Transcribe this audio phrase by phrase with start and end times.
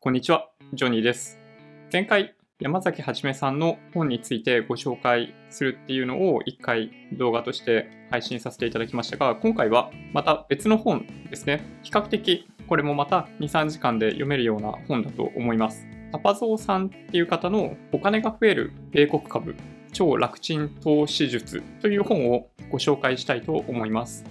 [0.00, 1.40] こんにちは、ジョニーです。
[1.92, 11.64] 前回、山崎はじめさんの本についてご紹介するっていうのを一回動画として配信させていただきましたが、今回はまた別の本ですね。
[11.82, 15.84] 比較的これもまた2、3時間で読めるような本だと思います。
[16.12, 19.56] タパゾーさんっていう方のお金が増える米国株
[19.92, 24.24] 超楽ちん投資術という本をご紹介したいと思います。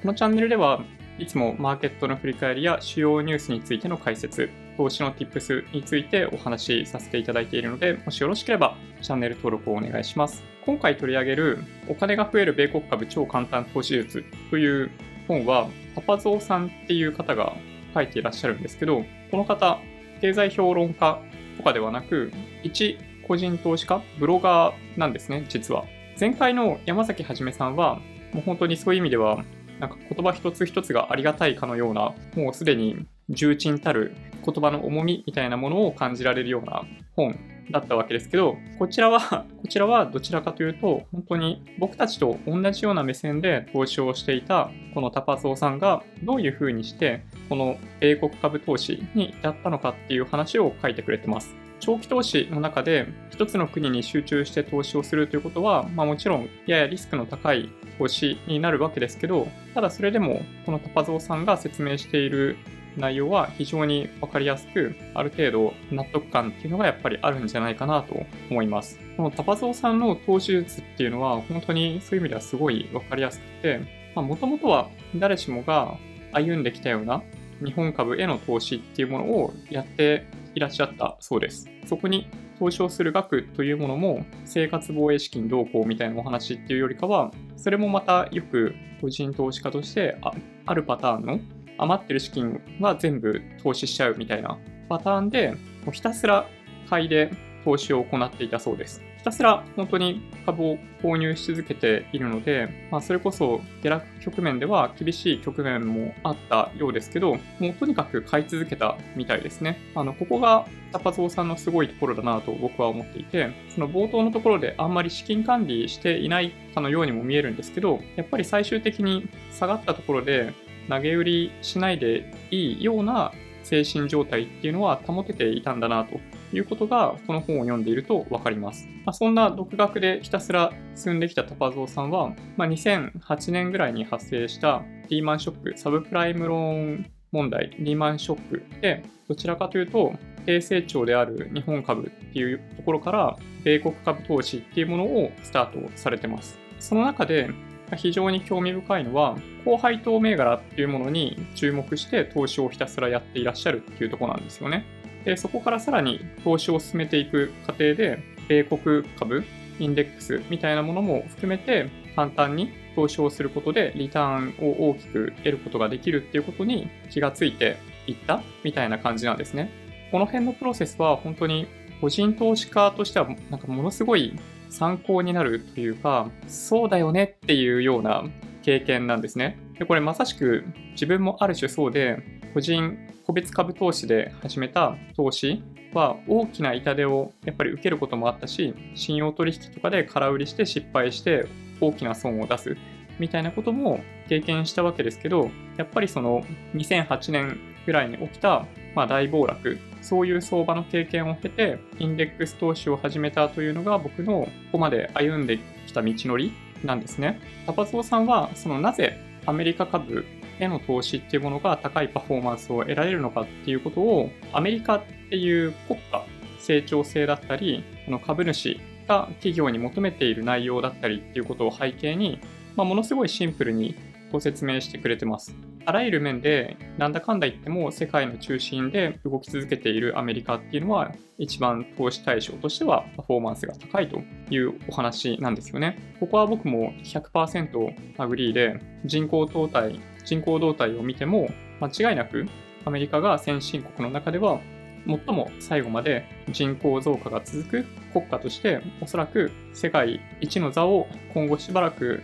[0.00, 0.82] このチャンネルでは
[1.18, 10.42] いつもマーケットの振り返りや主要ニュースについての解説、投資の Tips についてお話しさせていただいているので、もしよろしければチャンネル登録をお願いします。
[10.64, 11.58] 今回取り上げる
[11.88, 14.90] お金が増える米国株超簡単投資術という
[15.28, 17.54] 本は、パパゾーさんっていう方が
[17.94, 19.78] 書いていらっしゃるんですけど、この方、
[20.20, 21.20] 経済評論家
[21.56, 22.32] とかではなく、
[22.62, 25.84] 一個人投資家、ブロガーなんですね、実は。
[26.18, 28.00] 前回の山崎はじめさんは、
[28.32, 29.44] もう本当にそういう意味では、
[29.80, 34.14] なんか言葉一つ一つがありがたいかのような、もうすでに重鎮たる
[34.44, 36.82] 言葉の重みみたいなものを感じられるような
[37.16, 37.38] 本
[37.70, 51.62] だったわけですけど、こちらは、 こちらはどちらかというと、本当に僕たちと同じような目線で投資をしていたこのタパゾーさんがどういうふうにしてこの米国株投資に至ったのかっていう話を書いてくれてます。
[51.80, 62.56] 長期投資の中で一つの国に集中して投資をするということは、まあ、もちろんややリスクの高い投資になるわけですけど、ただそれでもこのタパゾーさんが説明している
[62.96, 68.98] 内容は非常に分かりやすく、ある程度納得感っていうのがやっぱりあるんじゃないかなと思います。
[69.16, 73.80] このタパゾーさんの投資術っていうのは本当にそういう意味ではすごい分かりやすくて、
[74.14, 75.96] もともとは誰しもが
[76.32, 77.22] 歩んできたような
[77.64, 81.68] 日本株への投資っていうものをやっていらっしゃったそうです。
[81.86, 90.32] そこに投資をする額というものも生活防衛資金動向みたいなお話っていうよりかは、それもまたよく個人投資家としてあ
[90.66, 91.40] あるパターンの
[91.82, 95.58] 余ってる資金は全部投資しちゃうみたいなパターンで、も
[95.88, 96.46] うひたすら
[96.88, 97.30] 買いで
[97.64, 99.02] 投資を行っていたそうです。
[99.18, 109.78] ひたすら本当に株を購入し続けているので、まあ、それこそ下落局面では厳しい局面もあったようですけど、もうとにかく買い続けたみたいですね。
[109.94, 120.52] あのここがタパゾーさんのすごいところだなと僕は思っていて、その冒頭のところであんまり資金管理していないかのようにも見えるんですけど、やっぱり最終的に下がったところで
[120.88, 123.32] 投げ売りしないでいいような
[123.62, 126.20] 精神状態っていうのは保てていたんだなと
[126.54, 128.86] いうことがこの本を読んでいると分かります。
[129.04, 140.12] まあ、そんな独学でひたすら進んできたタパゾーさんは、まあ、2008年ぐらいに発生したリーマンショック、サブプライムローン問題、リーマンショックで、どちらかというと、
[140.44, 146.58] 低成長である日本株っていうところから、米国株投資っていうものをスタートされてます。
[146.78, 147.50] その中で、
[147.96, 154.84] 非常に興味深いのは、高配当銘柄っていうものに注目して投資をひたすらやっていらっしゃるっていうとこなんですよね。
[155.24, 159.44] で、そこからさらに投資を進めていく過程で、米国株、
[159.78, 167.76] インデックスみたいなものも含めて簡単に投資をすることでリターンを大きく得ることができるっていうことに気がついて
[168.06, 169.70] いったみたいな感じなんですね。
[170.10, 171.66] この辺のプロセスは本当に
[172.00, 174.38] 個人投資家としてはなんかものすごい
[174.72, 178.24] 参考になるというか、そうだよねっていうような
[178.62, 179.58] 経験なんですね。
[179.78, 182.96] でこれまさしく自分もある種そうで、個人
[183.26, 185.62] 個別株投資で始めた投資
[185.92, 191.46] は大きな痛手をやっぱり受けることもあったし、信用取引とかで空売りして失敗して
[191.80, 192.76] 大きな損を出す
[193.18, 196.42] みたいなことも経験したわけですけど、やっぱりその
[196.74, 206.52] 2008年ぐらいに起きた、まあ、大暴落、そういう相場の経験を経て、インデックス投資を始めたというのが僕のここまで歩んできた道のり
[206.84, 207.40] なんですね。
[207.66, 210.24] タパゾーさんは、そのなぜアメリカ株
[210.58, 216.24] への投資っていうものが高いパフォーマンスを得られるのかっていうことを、アメリカっていう国家、
[216.58, 222.40] 成長性だったり、この株主が企業に求めている内容だったりっていうことを背景に、
[222.76, 223.94] まあ、ものすごいシンプルに
[224.32, 225.54] ご説明してくれてます。
[225.84, 236.16] あらゆる面で、なんだかんだ言っても世界の中心で動き続けているアメリカっていうのは、一番投資対象としてはパフォーマンスが高いというお話なんですよね。
[236.18, 241.50] ここは僕も100% agree で、人口動態、人口動態を見ても、
[241.80, 242.46] 間違いなく
[242.84, 244.60] アメリカが先進国の中では
[245.06, 252.22] 最も最後まで人口増加が続く国家として、おそらく世界一の座を今後しばらく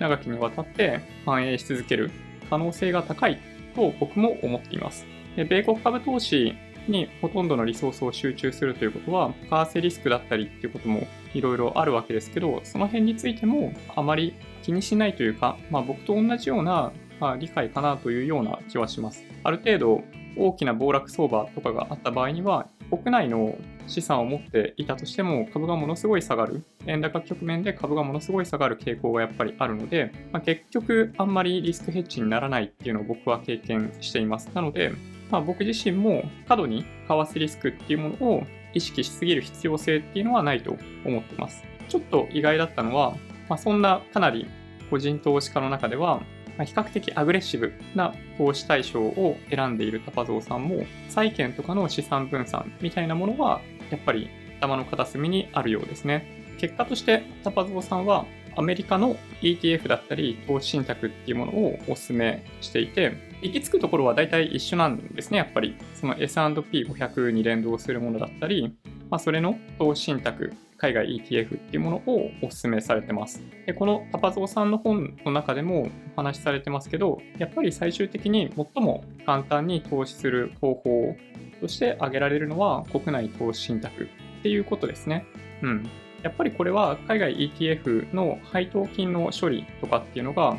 [0.00, 2.10] 長きにわたって繁栄し続ける
[2.48, 3.38] 可能性が高い
[3.76, 5.06] と僕も思っています。
[5.36, 6.54] で米国株投資
[6.88, 19.24] にほとんどのリソースを集中するということは、為替リスクだったりっていうこともいろいろあるわけですけど、その辺についてもあまり気にしないというか、まあ、僕と同じような、まあ、理解かなというような気はします。
[19.44, 20.02] ある程度
[20.36, 23.56] 大きな暴落相場とかがあった場合には、国内の
[23.86, 34.50] 資産を持っていたとしても株がものすごい下がる、円高局面で株がものすごい下がる傾向がやっぱりあるので、まあ、結局あんまりリスクヘッジにならないっていうのを僕は経験しています。
[34.54, 34.92] なので、
[35.30, 38.42] まあ、僕自身も過度に為替リスクっていうものを
[38.74, 41.62] 意識しすぎる必要性っていうのはないと思ってます。
[41.88, 43.16] ちょっと意外だったのは、
[43.48, 44.46] まあ、そんなかなり
[44.90, 46.22] 個人投資家の中では、
[46.64, 53.60] 比較的アグレッシブな投資対象を選んでいるタパゾウさんも、債券とかの資産分散みたいなものは、
[53.90, 54.30] やっぱり
[54.60, 56.56] 頭の片隅にあるようですね。
[56.58, 58.26] 結果としてタパゾウさんは、
[58.56, 65.76] アメリカの ETF だったり投資信託っていうものをお勧めしていて、行き着くところは大体一緒なんですね、やっぱり。
[65.94, 68.74] その S&P500 に連動するものだったり、
[69.08, 73.42] まあ、それの投資信託海外 ETF っていうものをお勧めされてます。
[73.66, 81.16] でこのタパゾウさんの本の中でもお話しされてますけど、やっぱり最終的に最も簡単に投資する方法
[81.60, 85.26] として挙げられるのは国内投資信託っていうことですね。
[85.62, 85.88] うん。
[86.22, 90.56] やっぱりこれは海外 ETF の配当金の処理とかっていうのが、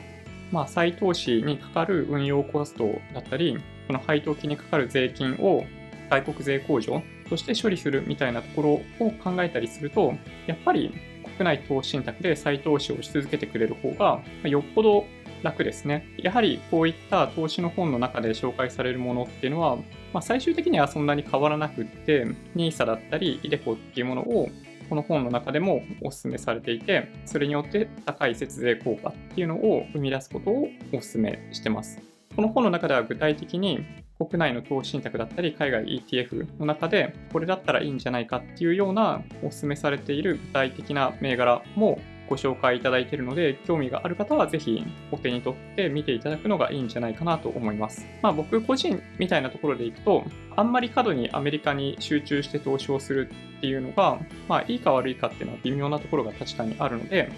[0.51, 3.57] まあ、再投資にかかる運用コストだったり、
[3.87, 5.65] この配当金にかかる税金を
[6.09, 7.01] 外国税控除
[7.31, 8.69] として処理するみたいなところ
[9.05, 10.13] を考えたりすると、
[10.47, 10.93] やっぱり
[11.37, 15.05] 国内投資信託で再投資をし続けてくれる方が、よっぽど
[15.41, 16.05] 楽ですね。
[16.17, 19.77] やはりこういった投資の本の中で紹介されるものっていうのは、
[20.13, 24.49] まあ、最終的にはそんなに変わらなくって、NISA だったり、iDeCo っていうものを
[24.89, 32.01] この本の中でもお勧めされていて、それによって高い節税効果っていうのを生み出すことをお勧めしてます。
[32.35, 33.85] この本の中では具体的に
[34.25, 48.05] 国内の投資信託だったり海外 ETF の中でこれだったらいいんじゃないかっていうようなお勧めされている具体的な銘柄もご紹介いただいているので興味がある方はぜひお手に取って見ていただくのがいいんじゃないかなと思います。
[48.21, 50.23] まあ僕個人みたいなところでいくと
[50.55, 57.29] あんまり過度にアメリカに集中して投資をするっていうのがまあいいか悪いかっていうのは微妙なところが確かにあるので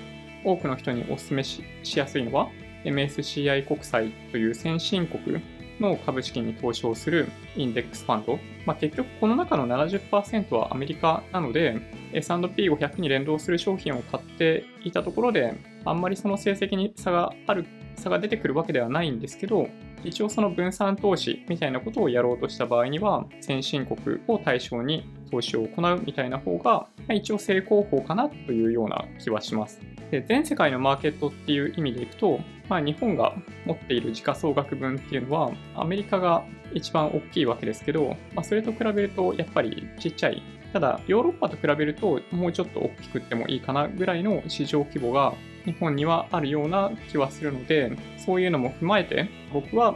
[0.44, 1.64] 多くの人にお勧めし
[1.96, 2.50] やすいのは
[2.86, 5.42] MSCI 国債という先進国
[5.80, 8.40] の株式に投資をするインデックスファンド。
[8.66, 11.80] まあ、結局この中の70%はアメリカなので
[12.14, 15.56] S&P500 に連動する商品を買っていたところで
[15.86, 17.66] あんまりその成績に差がある、
[17.96, 19.68] 差が出てくるわけではないんですけど、
[20.04, 29.82] 一応その分散投資みたいなことをやろうとした場合には先進国を対象に投資を行うみたいな方がま一応成功法かなというような気はします。
[30.12, 32.40] で全世界のマーケットっていう意味でいくと、
[32.70, 33.34] まあ、日本が
[33.66, 45.34] 持っている時価総額分っていうのはアメリカが一番大きいわけですけど、まあ、それと比べるとやっぱりちっちゃいただヨーロッパと比べるともうちょっと大きくってもいいかなぐらいの市場規模が
[45.66, 49.96] 日本にはあるような気はするのでそういうのも踏まえて僕は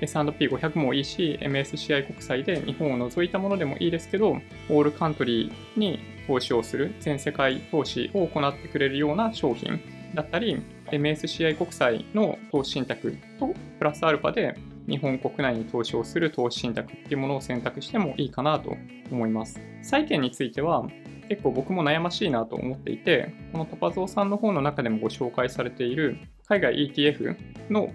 [0.00, 9.80] S&P500 もいいし MSCI 国債で日本を除いたものでもいいですけどオールカントリーに投資をする、全世界投資を行ってくれるような商品
[10.14, 10.60] だったり、
[10.90, 14.58] MSCI 国債の投資信託とプラスアルファで
[14.88, 18.76] 日本国内に投資をする投資信託っていうものを選択してもいいかなと
[19.10, 19.60] 思います。
[19.82, 20.86] 債券については
[21.28, 27.36] 結構僕も悩ましいなと思っていて、このトパゾウさんの方の中でもご紹介されている海外 ETF
[27.70, 27.90] の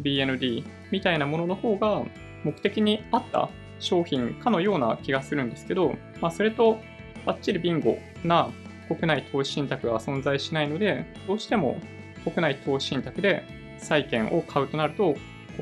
[0.00, 2.04] BND みたいなものの方が
[2.44, 3.48] 目的に合った
[3.78, 6.78] 商品かのような気がするんですけど、まあ、それと
[7.24, 8.50] バッチリビンゴな
[8.88, 11.78] 国内投資信託が存在しないので、どうしても
[12.24, 13.44] 国内投資信託で
[13.78, 15.16] 債券を買うとなると、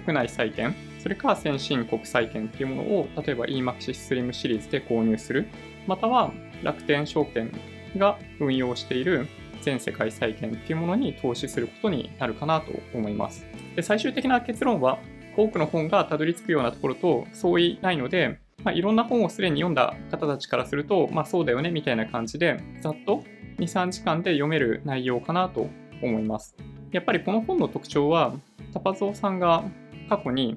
[0.05, 5.47] 国内債券、それか先進国債券っていうものを、例えば EMAXIS Slim シリーズで購入する、
[5.87, 7.51] または楽天証券
[7.97, 9.27] が運用している
[9.65, 13.47] 全世界債券っていうものに投資することになるかなと思います。
[13.75, 14.99] で最終的な結論は、
[15.37, 23.25] 多くの本がたどり着くようなところと相違ないので、まあ、いろんな本をすでに読んだ方たちからすると、まあ、そうだよねみたいな感じで、ざっと
[23.59, 25.69] 2、3時間で読める内容かなと
[26.03, 26.55] 思います。
[26.93, 28.35] やっぱりこの本の特徴は、
[28.73, 29.65] タパゾウさんが
[30.09, 30.57] 過去に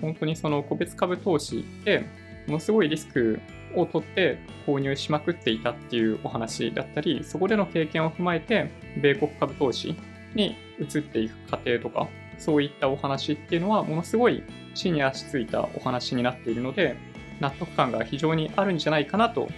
[0.00, 2.04] 本当にその個別株投資で
[2.46, 3.40] ものすごいリスク
[3.76, 9.94] を取って購入しまくっていたっていうお話だったり、そこでの経験を踏まえて、米国株投資
[10.34, 14.42] に移っていく過程とか、そういったお話っていうのは、ものすごい
[14.74, 16.96] 地に足ついたお話になっているので、
[17.40, 19.48] 納得感が非常にあるんじゃないかなと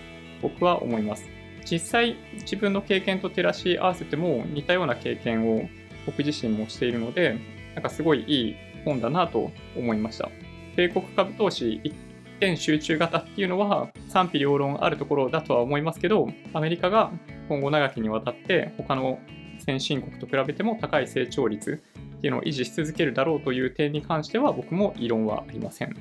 [0.42, 1.28] 僕は思います。
[1.70, 5.68] 実際自分の経験と照らし合わせても似たような経験を
[6.06, 7.38] 僕自身もしているので、
[7.74, 10.30] なんかすごいいい本だなと思いました。
[10.76, 11.94] 米国株投資一
[12.38, 17.10] 点集中型っていうのは賛否両論あるところだとは思いますけど、アメリカが
[17.48, 19.18] 今後長きにわたって他の
[19.58, 21.82] 先進国と比べても高い成長率
[22.18, 25.96] っていうのを維持し続けるだろうという点に関しては僕も異論はありません。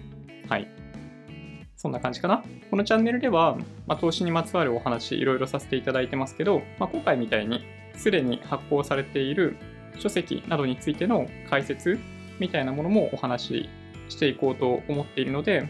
[0.48, 0.68] はい。
[1.76, 2.44] そんな感じかな？
[2.72, 7.64] このチャンネルでは、まあ、投資にまつわるお話いろいろさせていただいてますけど、まあ、今回みたいに
[7.96, 9.58] すでに発行されている
[10.00, 12.00] 書籍などについての解説
[12.40, 13.70] みたいなものもお話し
[14.10, 15.68] していこうと思っているので、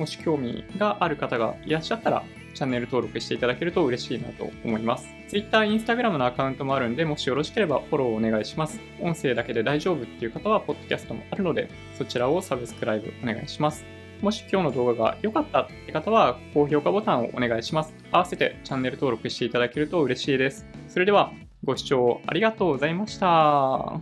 [0.00, 5.06] もし興味がある方がいらっしゃったら、チャンネル登録していただけると嬉しいなと思います。
[5.28, 8.80] Twitter、Instagram のアカウントもあるんで、もしよろしければフォローお願いします。
[8.98, 13.84] 音声だけで大丈夫っていう方は、ポッドキャストもあるので、そちらをサブスクライブお願いします。
[14.22, 17.94] もし今日の動画が良かったって方は、高評価ボタンをお願いします。
[18.10, 20.66] 合わせてチャンネル登録していただけると嬉しいです。
[20.88, 21.30] それでは、
[21.62, 24.00] ご視聴ありがとうございました。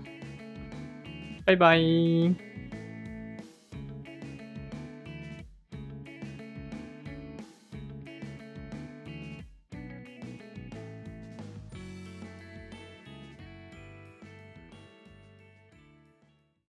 [1.45, 2.48] バイバイ。